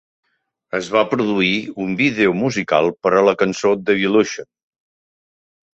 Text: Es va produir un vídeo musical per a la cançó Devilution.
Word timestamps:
Es 0.77 0.87
va 0.95 1.03
produir 1.11 1.51
un 1.85 1.93
vídeo 2.01 2.33
musical 2.41 2.91
per 3.07 3.15
a 3.17 3.23
la 3.29 3.37
cançó 3.45 3.77
Devilution. 3.91 4.53